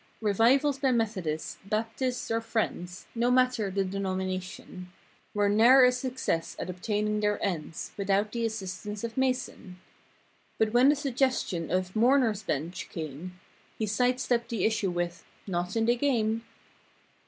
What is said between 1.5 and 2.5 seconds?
Baptists or